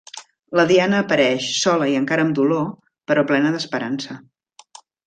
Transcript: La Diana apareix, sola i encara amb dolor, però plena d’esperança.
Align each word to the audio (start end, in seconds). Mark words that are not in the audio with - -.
La 0.59 0.63
Diana 0.71 1.01
apareix, 1.05 1.51
sola 1.65 1.91
i 1.93 1.99
encara 2.01 2.27
amb 2.29 2.35
dolor, 2.43 2.67
però 3.13 3.29
plena 3.35 3.57
d’esperança. 3.59 4.23